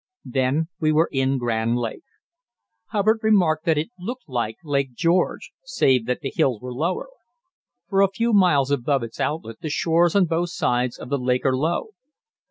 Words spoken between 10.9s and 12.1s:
of the lake are low.